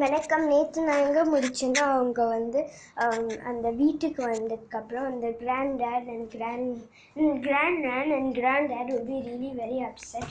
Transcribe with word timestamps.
வணக்கம். 0.00 0.44
நேற்று 0.50 0.82
நான் 0.86 1.02
எங்கே 1.06 1.22
முடிச்சேன்னா 1.30 1.82
அவங்க 1.94 2.20
வந்து 2.34 2.60
அந்த 3.50 3.66
வீட்டுக்கு 3.80 4.20
வந்ததுக்கப்புறம் 4.30 5.08
அந்த 5.10 5.26
granddad 5.82 6.08
and 6.12 6.28
grand 6.34 6.78
grand 7.46 7.80
nan 7.86 8.12
and 8.18 8.30
granddad 8.72 8.92
will 8.92 9.04
be 9.10 9.18
really 9.26 9.50
very 9.58 9.78
upset 9.88 10.30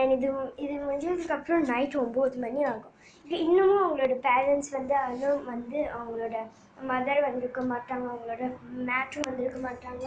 and 0.00 0.14
இது 0.16 0.30
இது 0.64 0.72
முடிஞ்சதுக்கப்புறம் 0.86 1.62
நைட் 1.72 1.94
ஒம்பது 2.02 2.40
மணி 2.46 2.64
ஆகும். 2.72 2.96
இது 3.26 3.38
இன்னமும் 3.46 3.84
அவங்களோட 3.84 4.16
பேரண்ட்ஸ் 4.26 4.72
வந்து 4.78 4.96
இன்னும் 5.12 5.46
வந்து 5.52 5.78
அவங்களோட 5.98 6.34
மதர் 6.90 7.22
வந்திருக்க 7.28 7.62
மாட்டாங்க 7.74 8.10
அவங்களோட 8.12 8.42
மேட்ரும் 8.90 9.28
வந்திருக்க 9.30 9.62
மாட்டாங்க. 9.68 10.04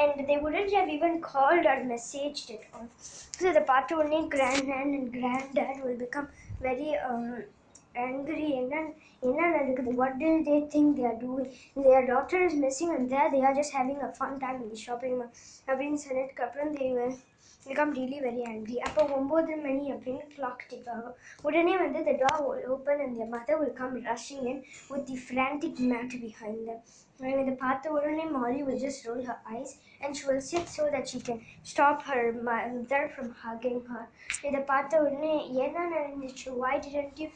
And 0.00 0.20
they 0.32 0.40
wouldn't 0.46 0.76
have 0.80 0.92
even 0.96 1.16
called 1.30 1.70
or 1.74 1.84
message 1.94 2.42
it 2.56 2.66
so 3.38 3.46
இதை 3.52 3.64
பார்த்த 3.72 4.00
உடனே 4.00 4.20
grand 4.36 4.68
nan 4.74 4.92
and 4.98 5.10
granddad 5.60 5.80
will 5.86 5.98
become 6.04 6.28
very 6.68 6.90
um, 7.95 8.05
angry 8.07 8.47
என்ன 8.61 8.75
என்ன 9.27 9.41
நடக்குது 9.55 9.91
what 10.01 10.13
do 10.23 10.31
they 10.47 10.59
think 10.73 10.87
they 10.97 11.05
are 11.11 11.19
doing 11.27 11.47
their 11.85 12.03
daughter 12.11 12.39
is 12.47 12.55
missing 12.65 12.89
and 12.95 13.05
there 13.13 13.29
they 13.35 13.43
are 13.49 13.55
just 13.61 13.73
having 13.79 13.99
a 14.07 14.11
fun 14.19 14.33
time 14.43 14.57
in 14.63 14.67
the 14.73 14.81
shopping 14.85 15.15
mall 15.19 15.31
அப்படின்னு 15.69 15.99
சொன்னதுக்கு 16.05 16.45
அப்புறம் 16.47 16.73
they 16.81 16.89
will 16.97 17.15
become 17.69 17.91
really 17.99 18.19
very 18.27 18.43
angry 18.53 18.77
அப்போ 18.87 19.03
ஒம்பது 19.19 19.53
மணி 19.65 19.85
அப்படின்னு 19.93 20.25
clock 20.35 20.59
tick 20.71 20.85
ஆகும் 20.95 21.15
உடனே 21.47 21.73
வந்து 21.83 22.01
the 22.09 22.15
door 22.23 22.37
will 22.47 22.65
open 22.75 22.99
and 23.05 23.13
their 23.17 23.31
mother 23.35 23.55
will 23.61 23.73
come 23.81 23.95
rushing 24.11 24.43
in 24.51 24.59
with 24.91 25.03
the 25.11 25.17
frantic 25.29 25.77
mat 25.91 26.11
behind 26.27 26.59
them 26.69 26.79
and 27.23 27.39
இதை 27.41 27.55
பார்த்த 27.65 27.93
உடனே 27.97 28.25
Molly 28.35 28.61
will 28.67 28.79
just 28.85 29.01
roll 29.07 29.21
her 29.29 29.39
eyes 29.53 29.71
and 30.01 30.17
she 30.17 30.23
will 30.29 30.43
sit 30.51 30.65
so 30.77 30.85
that 30.93 31.05
she 31.11 31.19
can 31.27 31.39
stop 31.71 31.99
her 32.11 32.23
mother 32.49 33.01
from 33.15 33.27
hugging 33.43 33.81
her 33.91 34.03
இதை 34.47 34.61
பார்த்த 34.71 35.01
உடனே 35.05 35.33
என்ன 35.65 35.87
நடந்துச்சு 35.95 36.49
why 36.63 36.73
didn't 36.87 37.19
you 37.23 37.29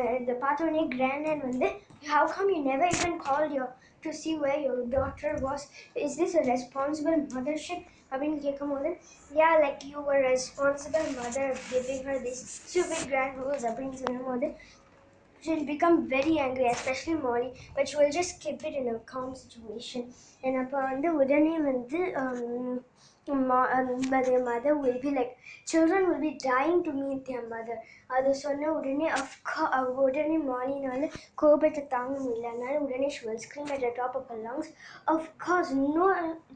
uh, 0.00 0.12
இதை 0.22 0.34
பார்த்த 0.44 0.66
உடனே 0.66 0.84
granddad 0.96 1.40
வந்து 1.48 1.68
how 2.12 2.22
come 2.34 2.48
you 2.54 2.62
never 2.72 2.88
even 2.96 3.14
called 3.26 3.52
your 3.58 3.68
to 4.04 4.12
see 4.20 4.34
where 4.42 4.58
your 4.66 4.78
daughter 4.96 5.32
was 5.46 5.62
is 6.06 6.14
this 6.20 6.34
a 6.40 6.44
responsible 6.54 7.20
mothership 7.36 7.82
அப்படின்னு 8.10 8.38
கேட்கும்போது 8.46 8.90
yeah 9.40 9.54
like 9.64 9.80
you 9.90 10.00
were 10.08 10.20
a 10.24 10.32
responsible 10.36 11.06
mother 11.20 11.46
of 11.54 11.60
giving 11.74 12.02
her 12.08 12.16
these 12.26 12.42
stupid 12.56 13.02
grand 13.12 13.34
rules 13.42 13.64
அப்படின்னு 13.70 13.98
சொல்லும்போது 14.02 14.48
she'll 15.42 15.64
become 15.64 16.08
very 16.08 16.38
angry, 16.38 16.66
especially 16.66 17.14
Molly, 17.14 17.50
but 17.74 17.88
she 17.88 17.96
will 17.96 18.10
just 18.10 18.40
keep 18.40 18.64
it 18.64 18.74
in 18.74 18.88
a 18.94 18.98
calm 19.12 19.30
situation. 19.42 20.02
And 20.44 20.54
அப்போ 20.62 20.78
வந்து 20.90 21.08
உடனே 21.20 21.54
வந்து 21.70 22.00
um, 23.28 23.46
ma- 23.48 23.68
um, 23.72 24.00
but 24.10 24.24
their 24.26 24.44
mother 24.44 24.76
will 24.76 24.98
be 25.00 25.10
like, 25.10 25.36
children 25.66 26.08
will 26.08 26.20
be 26.20 26.38
dying 26.42 26.84
to 26.84 26.92
meet 26.92 27.26
their 27.26 27.46
mother. 27.54 27.78
அது 28.16 28.32
சொன்ன 28.40 28.68
உடனே 28.78 29.06
அஃப்கா 29.20 29.64
உடனே 30.02 30.36
மாலினால 30.50 31.08
கோபத்தை 31.40 31.82
தாங்க 31.94 32.16
முடியல 32.24 32.50
அதனால 32.50 32.74
உடனே 32.84 33.08
she 33.14 33.22
will 33.28 33.40
scream 33.46 33.70
at 33.76 33.80
the 33.84 33.90
top 33.98 34.12
of 34.18 34.28
her 34.32 34.38
lungs. 34.44 34.68
Of 35.14 35.22
course, 35.44 35.70
no 35.96 36.06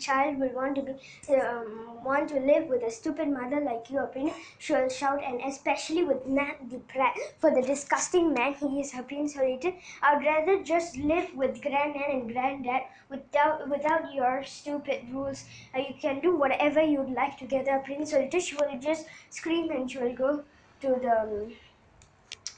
child 0.07 0.39
will 0.43 0.55
want 0.61 0.75
to 0.79 0.85
be 0.89 0.95
um, 1.39 1.73
want 2.05 2.29
to 2.35 2.39
live 2.51 2.65
with 2.73 2.83
a 2.91 2.93
stupid 2.99 3.29
mother 3.39 3.61
like 3.71 3.91
you 3.93 3.99
அப்படின்னு 4.05 4.33
she 4.59 4.71
will 4.77 4.93
shout 5.01 5.21
and 5.31 5.41
especially 5.51 6.05
with 6.11 6.23
Matt 6.37 6.57
the 6.73 6.81
brat 6.93 7.17
for 7.43 7.51
the 7.57 7.65
disgusting 7.73 8.29
man 8.39 8.55
he 8.63 8.71
is 8.85 8.93
அப்படின்னு 9.01 9.33
சொல்லிட்டு 9.37 9.71
I'd 10.07 10.25
rather 10.33 10.57
just 10.73 10.97
live 11.13 11.29
with 11.43 11.61
granddad 11.67 12.09
and 12.15 12.25
granddad 12.33 12.85
without 13.15 13.59
without 13.75 14.05
your 14.19 14.35
stupid 14.57 15.01
rules 15.15 15.41
uh, 15.75 15.81
you 15.89 15.95
can 16.05 16.17
do 16.21 16.33
whatever 16.37 16.59
whenever 16.66 16.82
you'd 16.82 17.14
like 17.16 17.38
to 17.38 17.46
get 17.46 17.68
a 17.68 17.80
prince 17.80 18.14
or 18.14 18.28
she 18.40 18.56
will 18.56 18.80
just 18.80 19.06
scream 19.30 19.70
and 19.70 19.90
she 19.90 20.00
will 20.00 20.16
go 20.16 20.44
to 20.82 20.88
the 21.06 21.54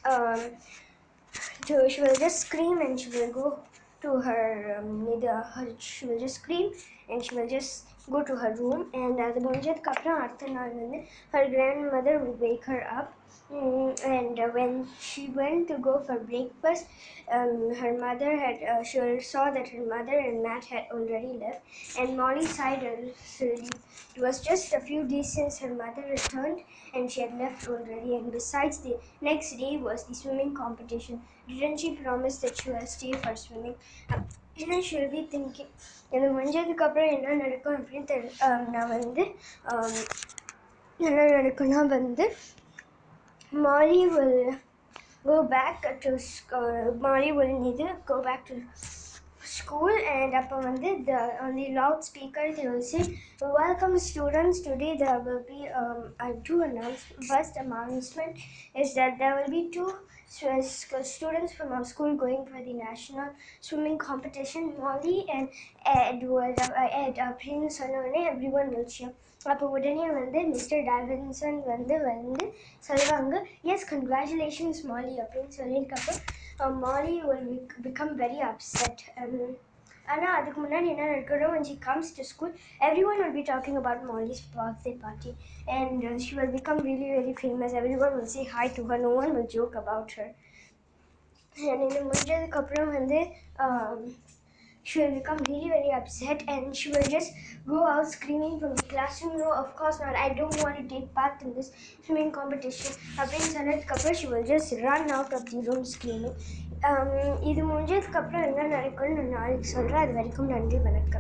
um, 0.06 0.14
um, 0.14 0.40
to 1.66 1.90
she 1.90 2.02
will 2.02 2.16
just 2.16 2.40
scream 2.42 2.80
and 2.80 3.00
she 3.00 3.10
will 3.10 3.32
go 3.32 3.60
to 4.02 4.20
her 4.22 4.78
um, 4.80 5.04
neither 5.04 5.36
her 5.56 5.68
she 5.78 6.06
will 6.06 6.20
just 6.20 6.36
scream 6.36 6.72
and 7.10 7.26
she 7.26 7.36
will 7.36 7.48
just 7.48 7.86
go 8.10 8.24
to 8.24 8.36
her 8.36 8.54
room 8.56 8.90
and 8.94 9.20
uh, 9.20 9.24
as 9.24 9.36
Banjat 9.44 9.84
Kapra 9.84 10.14
Arthanagan, 10.30 11.08
her 11.32 11.48
grandmother 11.50 12.20
would 12.20 12.40
wake 12.40 12.66
her 12.66 12.82
up 12.90 13.14
mm, 13.52 14.06
and 14.06 14.40
uh, 14.40 14.48
when 14.48 14.88
she 15.00 15.28
went 15.30 15.68
to 15.68 15.78
go 15.78 16.00
for 16.00 16.20
breakfast, 16.20 16.86
um, 17.32 17.74
her 17.76 17.98
mother 17.98 18.38
had 18.38 18.62
uh, 18.64 18.84
she 18.84 19.20
saw 19.22 19.50
that 19.52 19.70
her 19.70 19.86
mother 19.86 20.18
and 20.18 20.42
Matt 20.44 20.66
had 20.66 20.86
already 20.92 21.34
left, 21.44 21.62
and 21.98 22.18
Molly 22.18 22.46
sighed. 22.46 22.84
It 22.84 24.22
was 24.22 24.42
just 24.42 24.74
a 24.74 24.80
few 24.80 25.04
days 25.08 25.34
since 25.34 25.60
her 25.60 25.74
mother 25.74 26.04
returned, 26.10 26.62
and 26.94 27.12
she 27.12 27.22
had 27.22 27.38
left 27.38 27.68
already. 27.68 28.16
And 28.16 28.32
besides, 28.32 28.80
the 28.80 29.00
next 29.22 29.56
day 29.58 29.78
was 29.78 30.06
the 30.06 30.16
swimming 30.16 30.54
competition. 30.56 31.22
Didn't 31.48 31.80
she 31.80 31.96
promise 31.96 32.38
that 32.40 32.58
she 32.58 32.72
would 32.72 32.88
stay 32.90 33.14
for 33.14 33.36
swimming? 33.36 33.76
Uh, 34.10 34.22
இதுதான் 34.58 34.86
Shilpi 34.86 35.20
thinking 35.32 35.74
எனக்கு 36.12 36.34
முடிஞ்சதுக்கப்புறம் 36.36 37.12
என்ன 37.12 37.36
நடக்கும் 37.42 37.76
அப்படின்னு 37.76 38.08
தெரி 38.08 38.30
நான் 38.74 38.94
வந்து 38.94 39.24
என்ன 41.00 41.26
நடக்கும்னா 41.32 41.82
வந்து 41.90 42.26
Molly 43.58 44.00
will 44.14 44.40
go 45.26 45.36
back 45.52 45.86
to 46.04 46.14
Molly 47.02 47.30
will 47.32 47.58
இது 47.72 47.88
go 48.06 48.18
back 48.20 48.48
to 48.48 48.58
school 49.58 49.98
and 50.12 50.34
அப்போ 50.34 50.58
வந்து 50.62 50.90
the 51.06 51.22
the 51.56 51.68
loudspeaker 52.10 52.50
the 52.58 52.66
welcome 53.60 53.96
students 54.08 54.64
today 54.68 54.90
the 55.04 55.18
will 55.26 55.46
be 55.48 55.60
I 56.26 56.30
to 56.50 56.58
announce 56.64 57.04
first 57.30 57.60
announcement 57.66 58.40
is 58.76 58.96
that 59.00 59.18
the 59.18 59.30
will 59.36 59.52
be 59.52 59.64
two 59.76 59.86
students 61.05 61.53
from 61.53 61.73
our 61.73 61.85
school 61.85 62.15
going 62.17 62.45
for 62.47 62.61
the 62.63 62.73
national 62.81 63.29
swimming 63.61 63.99
competition 63.99 64.73
Molly 64.79 65.27
and 65.29 65.49
Ed 65.97 66.23
will 66.23 66.55
uh, 66.83 67.03
Ed 67.03 67.17
அப்படின்னு 67.29 67.67
சொன்ன 67.79 67.99
உடனே 67.99 68.23
everyone 68.29 68.71
will 68.77 68.89
cheer 68.95 69.13
அப்போ 69.47 69.67
உடனே 69.67 70.11
வந்து 70.11 70.41
mister 70.47 70.83
டாவின்சன் 70.83 71.59
வந்து 71.65 71.95
வந்து 72.01 72.45
சொல்லுவாங்க 72.81 73.35
S 73.73 73.87
congratulations 73.93 74.81
மாலி 74.85 75.15
அப்படின்னு 75.25 75.53
சொல்லியிருக்கப்போ 75.61 76.15
மாலி 76.85 77.15
will 77.23 77.45
bec- 77.51 77.79
become 77.83 78.13
very 78.17 78.41
upset 78.51 78.99
um, 79.23 79.35
ஆனால் 80.13 80.37
அதுக்கு 80.39 80.61
முன்னாடி 80.65 80.87
என்ன 80.93 81.05
நடக்கணும் 81.11 81.53
when 81.55 81.65
she 81.69 81.77
comes 81.87 82.07
to 82.17 82.23
school 82.31 82.51
everyone 82.89 83.19
will 83.23 83.37
be 83.41 83.45
talking 83.53 83.77
about 83.83 83.99
Molly's 84.09 84.43
birthday 84.57 84.95
party 85.05 85.33
and 85.77 85.99
uh, 86.09 86.19
she 86.25 86.33
will 86.39 86.53
become 86.59 86.79
really 86.89 87.11
very 87.19 87.35
famous 87.45 87.73
everyone 87.83 88.15
will 88.19 88.31
say 88.37 88.45
hi 88.57 88.67
to 88.79 88.83
her 88.91 88.99
no 89.09 89.13
one 89.23 89.31
will 89.37 89.49
joke 89.59 89.77
about 89.83 90.11
her 90.19 90.29
and 91.71 91.81
இது 91.87 91.99
முடிஞ்சதுக்கப்புறம் 92.11 92.93
வந்து 92.99 93.19
um, 93.65 93.99
she 94.85 94.95
will 95.01 95.15
become 95.19 95.41
really 95.49 95.69
very 95.77 95.91
upset 95.99 96.39
and 96.53 96.65
she 96.79 96.89
will 96.95 97.09
just 97.17 97.31
go 97.73 97.81
out 97.91 98.07
screaming 98.15 98.55
from 98.63 98.73
the 98.81 98.87
classroom 98.93 99.35
no 99.43 99.51
of 99.63 99.69
course 99.81 99.99
not 100.05 100.17
i 100.27 100.31
don't 100.41 100.57
want 100.63 100.77
to 100.81 100.85
take 100.95 101.07
part 101.19 101.43
in 101.47 101.51
this 101.59 101.69
swimming 102.05 102.33
competition 102.39 102.93
அப்படின்னு 103.21 103.51
சொன்னதுக்கப்புறம் 103.57 104.19
she 104.21 104.29
will 104.33 104.47
just 104.55 104.71
run 104.89 105.05
out 105.19 105.33
of 105.39 105.45
the 105.53 105.61
room 105.69 105.85
screaming 105.95 106.35
um, 106.35 106.66
இது 107.42 107.62
முடிஞ்சதுக்கப்புறம் 107.66 108.46
என்ன 108.48 108.68
நடக்கும்னு 108.68 109.16
நான் 109.18 109.32
நாளைக்கு 109.32 109.68
சொல்கிறேன் 109.70 110.04
அது 110.04 110.14
வரைக்கும் 110.14 110.50
நன்றி 110.50 110.80
வணக்கம். 110.80 111.14